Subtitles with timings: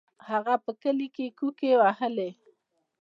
[0.29, 2.29] هغه په کلي کې کوکې وهلې.